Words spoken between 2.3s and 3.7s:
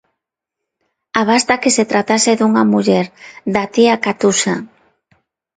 dunha muller, d'A